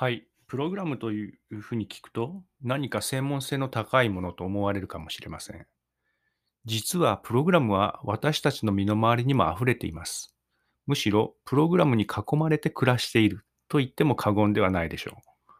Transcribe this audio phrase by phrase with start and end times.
[0.00, 0.28] はい。
[0.46, 5.66] プログラムというふうに聞くと、何か専門性の高いものと思われるかもしれません。
[6.64, 10.36] 実は、プログラムは私たちの身の回りにも溢れています。
[10.86, 15.52] むしろ、プログラムに囲まれて暮らしていると言っても過言ではないでしょう。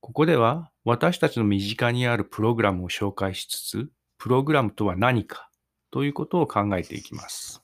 [0.00, 5.50] ここでは、私たちの身近にあるプログラムを紹介しつつ、プログラムとは何か
[5.90, 7.62] ということを考えていきます。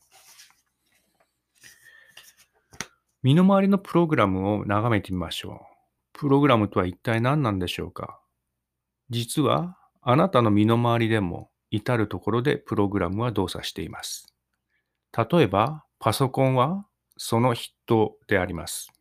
[3.22, 5.71] 身の回りのプログラムを眺めてみましょう。
[6.22, 8.20] プログラムとは一体何なんでしょうか？
[9.10, 14.32] 実は、あなたの身の回りでも至るところでプログラムは動作しています。
[15.18, 18.92] 例えば、パソコンはその筆頭であります。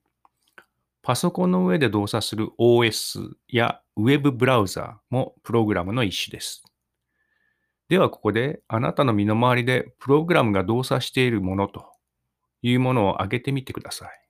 [1.03, 6.63] パソコンの上で動作する OS や Web ブラウザもプログラムの一種です。
[7.88, 11.85] ではここであなたの身の回りでプログラムが動作しているものと
[12.63, 14.20] いうものを挙げてみてください。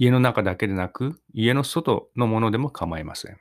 [0.00, 3.38] 家の中だけでなく、家の外のものでも構いません。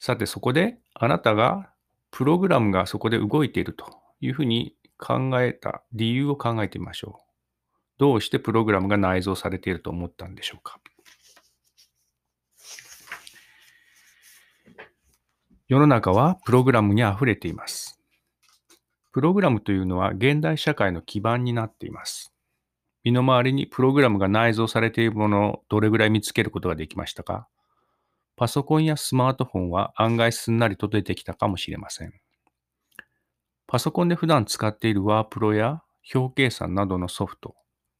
[0.00, 1.70] さて、そこであなたが
[2.10, 7.22] プログラムがそこで動いているというふうに考えた理由を考えてみましょう。
[7.98, 10.80] どうしてプログラムが内蔵されていると思ったんでしょうか。
[15.68, 18.00] 世の中はプログラムに溢れています。
[19.12, 22.34] プログラムというのは現代社会の基盤になっています。
[23.04, 27.48] 身の回りにプログラムが内蔵されているものをどれぐらい見つけることができましたか？
[28.36, 32.12] パソコンやスマートフォンは案外すんなりと出てきたかもしれません。
[33.66, 35.82] パソコンで普段使っているワープロや
[36.14, 37.54] 表計算などのソフト、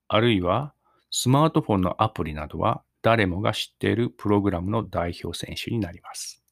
[0.09, 0.73] あるいは
[1.11, 6.43] スマートフォンのアプリなどは誰もが知っているプログラムの代表選手になります。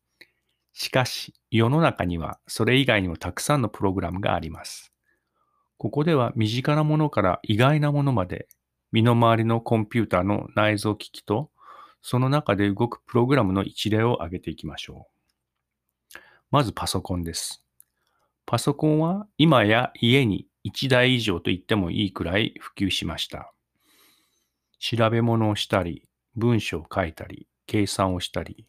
[0.72, 4.92] しかし、世の中にはそれ以外にもたくさんのプログラムがあります。
[5.78, 8.48] ここでは身近なものから意外なものまで、
[8.92, 11.50] 身の回りのコンピューターの内蔵機器と、
[12.02, 15.08] その中で動くプログラムの一例を挙げていきましょ
[16.14, 16.18] う。
[16.50, 17.64] まずパソコンです。
[18.46, 23.52] パソコンは今や家に1台以上と言ってもいいくらい普及しました。
[24.78, 28.66] 調べ物をしたり、文章を書いたり、計算をしたり、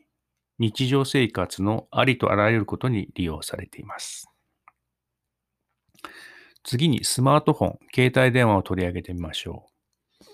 [0.60, 4.28] 日常生活のありとあらゆることに利用されています。
[6.70, 9.70] 次にスマートフォン、携帯電話を取り上げてみましょ
[10.22, 10.26] う。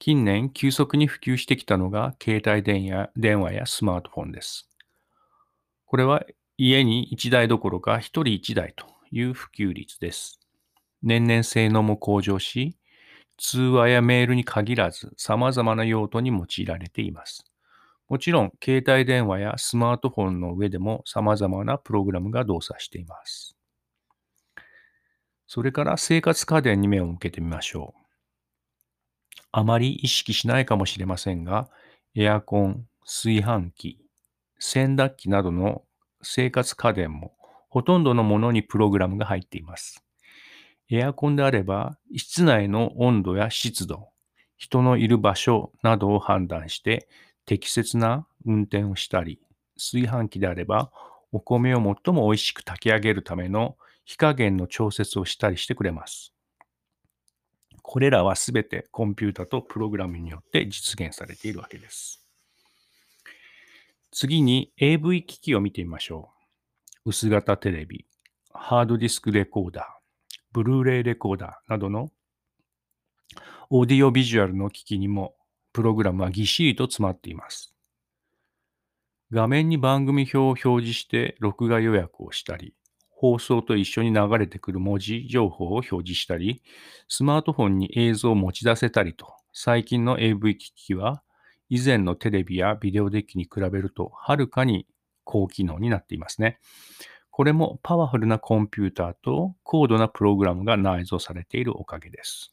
[0.00, 4.68] 近年、急速に普及してきたのが携帯電話やスマートフォンです。
[5.84, 6.24] これは
[6.58, 10.40] 家に1台どころか1人1台という普及率です。
[11.04, 12.76] 年々性能も向上し、
[13.38, 17.44] 通話やメールに限らず様々な用途に用いられています。
[18.08, 23.56] もちろん、携帯電話やスマートフォンの上でも様々なプログラムが動作しています。
[25.46, 28.00] それから生活家電に目を向けてみましょう。
[29.52, 31.68] あまり意識しないかもしれませんが、
[32.14, 33.98] エアコン、炊飯器、
[34.58, 35.82] 洗濯機などの
[36.22, 37.36] 生活家電も
[37.68, 40.02] ほとんどのものにプログラムが入っています。
[40.90, 44.08] エアコンであれば、室内の温度や湿度、
[44.56, 47.08] 人のいる場所などを判断して
[47.44, 49.40] 適切な運転をしたり、
[49.76, 50.90] 炊飯器であれば、
[51.32, 53.76] お米を最も美味しく炊き上げるための
[54.06, 56.32] 火加減の調節をしたりしてくれます。
[57.82, 62.24] これらはすべてコンピュータとプログラムによって実現されているわけです。
[64.12, 66.30] 次に AV 機器を見てみましょ
[67.04, 67.10] う。
[67.10, 68.06] 薄型テレビ、
[68.52, 69.84] ハードディスクレコーダー、
[70.52, 72.10] ブルーレイレコーダーなどの
[73.70, 75.34] オーディオビジュアルの機器にも
[75.72, 77.74] プログラムはぎっしりと詰まっています。
[79.32, 82.74] 画面に番組表を表示して録画予約をしたり、
[83.18, 86.62] 放送と一緒に流れてくる文字情報を表示したり、
[87.08, 91.22] スマートフォンに映像を持ち出せたりと、最近の AV 機器は
[91.70, 94.86] 以前のテレビやビデオデッキに比べるとはるかに
[95.24, 96.58] 高機能になっていますね。
[97.30, 102.52] これもパワフルなコンピューターと高度なプログラムが内蔵されているおかげです。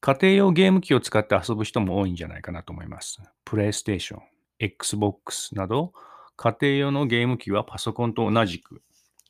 [0.00, 3.20] 家庭用ゲーム機を使って遊ぶ人も多いんじゃないかなと思います。
[3.44, 4.22] プレイステーション、
[4.58, 5.92] Xbox など
[6.42, 8.80] 家庭用のゲーム機はパソコンと同じく、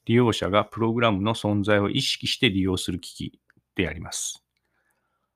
[0.05, 3.41] 利用者がプログラムの存在を意識して利用する機器
[3.75, 4.45] であります。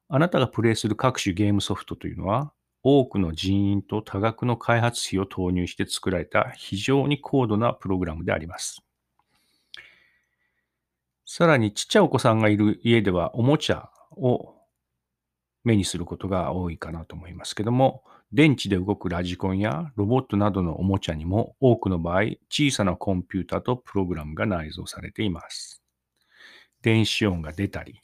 [0.09, 2.53] あなたがプレイする各種ゲームソフトというのは、
[2.85, 8.81] 多くの人員と多額の開発費を投入して作られた非常に高度なプログラムであります。
[11.27, 14.55] さらにちっちゃいお子さんがいる家ではおもちゃを
[15.65, 18.05] 目にすることが多いかなと思いますけども、
[18.35, 25.85] 電池で動くラジコンやロボットなどのおもちゃにも多くの場合、小さなコンピュータとプログラムが内蔵されています。
[26.83, 28.03] 電子音が出たり、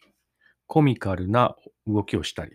[0.68, 2.52] コミカルな動きをしたり、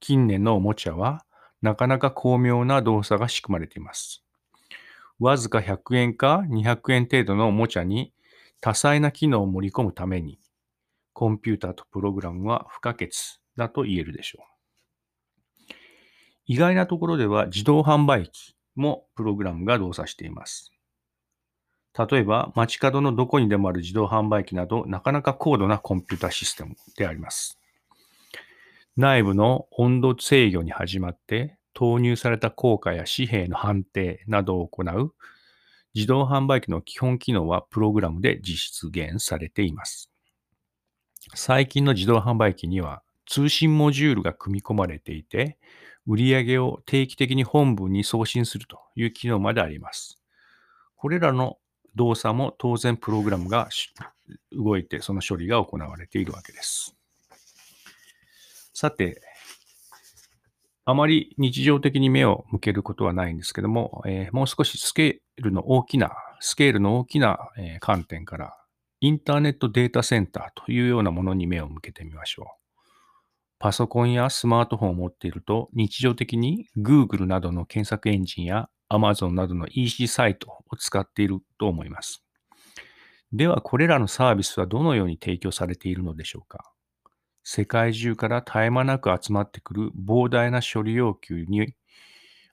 [0.00, 1.26] 近年のおもちゃは、
[1.60, 4.24] なかなか巧妙な動作が仕組まれています。
[5.18, 8.14] わずか100円か200円程度のおもちゃに
[8.62, 10.40] 多彩な機能を盛り込むために、
[11.12, 13.10] コンピューターとプログラムは不可欠
[13.58, 14.53] だと言えるでしょう。
[16.46, 20.72] 意外なところでは自動販売機もプログラムが動作しています。
[21.96, 27.60] 例えば、街角のどこにでもある自動販売機など、なかなか高度なコンピュータシステムであります。
[28.96, 35.12] 内部の温度制御に始まって、投入された効果や紙幣の判定などを行う
[35.94, 40.10] 自動販売機の基本機能はプログラムで実現されています。
[41.34, 45.58] 最近の自動販売機には通信モジュールが組み込まれていて、
[46.06, 50.20] 売上を定期的に本部に送信するという機能まであります。
[50.96, 51.58] これらの
[51.94, 53.68] 動作も当然プログラムが
[54.52, 56.94] 動いてその処理が行われているわけです。
[58.72, 59.22] さて、
[60.86, 66.10] あまり日常的に目を向けることはないんですけども、えー、もう少しスケールの大きな、
[66.40, 68.56] スケールの大きな、え、観点から、
[69.00, 72.63] インターネットデータセンターというようなものに目を向けてみましょう。
[73.64, 82.22] パソコンやスマートフォンを持っていると、日常的に Google などの検索エンジンや Amazon などの EC サイトを使っていると思います。
[83.32, 86.74] では、これらのサービスはどのように提供されているのでしょうか？
[87.42, 91.72] 世界中から絶え間なく集まってくる膨大な処理要求に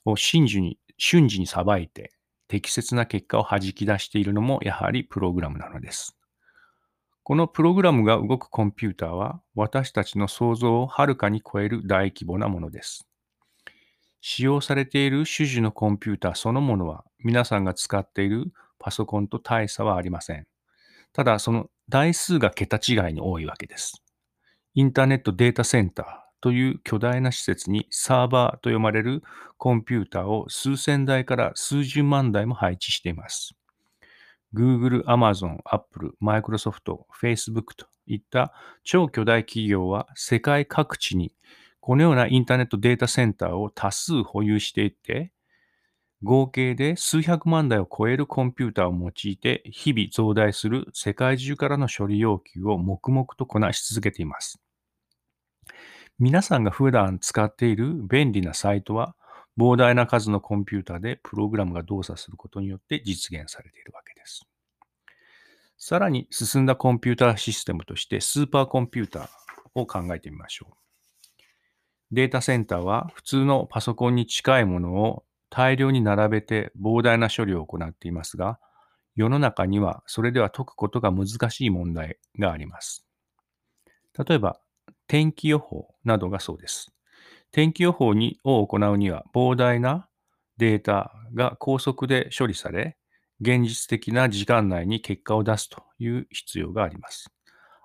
[0.06, 2.14] を瞬時に瞬時にさばいて
[2.48, 6.16] 適切な結果を弾き出しているのもやはりプログラムなのです。
[7.24, 13.06] このプログラムが動くコンピューターは私たちの想像をはるかに超える大規模なものです。
[14.20, 20.46] 使用されている種々のコンピューターそのものは皆さんが使っているパソコンと大差はありません。
[21.12, 24.02] ただその台数が桁違いに多いわけです。
[24.74, 26.06] インターネットデータセンター
[26.40, 29.22] という巨大な施設にサーバーと呼ばれる
[29.58, 33.54] コンピューターを数千台から数十万台も配置しています。
[34.54, 36.82] Google、Amazon、Apple、Microsoft、
[37.20, 38.52] Facebook といった
[38.84, 41.32] 超巨大企業は世界各地に
[41.80, 45.32] このようなインターネットデータセンターを多数保有していて、
[46.22, 54.60] 合計で数百万台を超えるコンピューターを用いて日々増大する世界中からの処理要求を黙々とこなし続けています。
[56.20, 59.16] 皆さんが普段使っている便利なサイトは
[59.58, 64.11] 膨大な数のコンピューターでプログラムが動作することによって実現されているわけです。
[65.84, 69.28] さらに進んだコンピューターシステムとしてスーパーコンピューター
[69.74, 70.74] を考えてみましょう。
[72.12, 78.60] データセンターは普通のパソコンに近いものを大量に並べて膨大な処理を行っていますが、
[79.16, 83.04] 世の中にはそれでは解くことが難しい問題があります。
[84.16, 84.60] 例えば、
[85.08, 86.92] 天気予報などがそうです。
[87.50, 88.12] 天気予報
[88.44, 90.06] を行うには膨大な
[90.58, 92.96] データが高速で処理され、
[93.42, 97.28] 現実的な時間内に結果を出すという必要があります。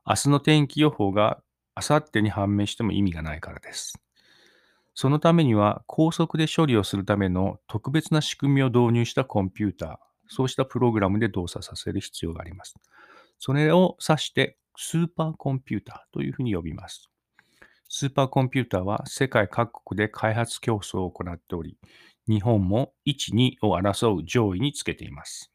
[0.05, 1.41] 明日の天気予報が
[1.75, 3.99] 明後日に判明しても意味がないからです。
[4.93, 12.75] そのためには高速で処理をするための特別な仕組みを導入したコンピューター、そうしたプログラムで動作させる必要があります。
[13.39, 17.09] それを指してスーパーコンピューターというふうに呼びます。
[17.89, 21.77] スーパーコンピューターは世界各国で開発競争を行っており、
[22.27, 25.51] 日本も1、2を争う上位につけています。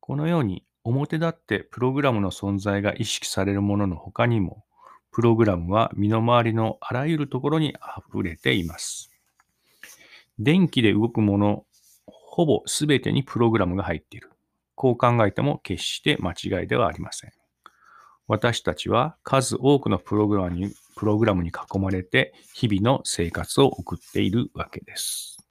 [0.00, 4.64] このように表立ってプログラムの存在が意識されるものの他にも、
[5.10, 7.74] プログラムは身の回りのあらゆるところに
[8.10, 9.10] 溢れています。
[10.38, 11.64] 電気で動くもの、
[12.06, 14.30] ほぼ全てにプログラムが入っている。
[14.74, 17.32] こう考えても決して間違いではありません。
[18.28, 25.45] 私たちは数多くのプログラムにプログラムに囲まれて日々の生活を送っているわけです。